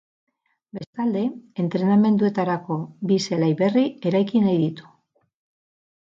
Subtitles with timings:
[0.75, 1.21] Bestalde,
[1.63, 2.77] entrenamenduetarako
[3.11, 4.89] bi zelai berri eraiki nahi ditu.